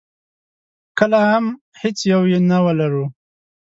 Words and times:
کله 0.99 1.19
هم 1.29 1.45
هېڅ 1.81 1.97
یو 2.11 2.21
یې 2.31 2.39
نه 2.49 2.57
ولرو. 2.65 3.05